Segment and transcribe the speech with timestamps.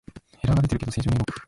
[0.43, 1.39] エラーが出てるけど正常に動く